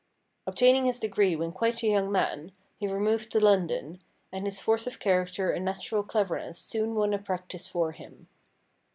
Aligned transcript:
Obtaining 0.47 0.85
his 0.85 0.99
degree 0.99 1.35
when 1.35 1.51
quite 1.51 1.83
a 1.83 1.87
young 1.87 2.11
man, 2.11 2.53
he 2.75 2.87
removed 2.87 3.31
to 3.31 3.39
London, 3.39 4.01
and 4.31 4.47
his 4.47 4.59
force 4.59 4.87
of 4.87 4.97
character 4.99 5.51
and 5.51 5.63
natural 5.63 6.01
cleverness 6.01 6.57
soon 6.57 6.95
won 6.95 7.13
a 7.13 7.19
practice 7.19 7.67
for 7.67 7.91
him. 7.91 8.27